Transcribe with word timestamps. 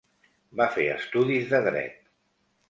Va 0.61 0.65
fer 0.77 0.85
estudis 0.93 1.47
de 1.53 1.61
dret. 1.69 2.01